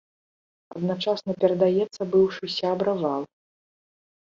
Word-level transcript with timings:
Адначасна 0.79 1.31
перадаецца 1.43 2.09
быўшы 2.17 2.51
сябра 2.57 2.99
вал. 3.05 3.23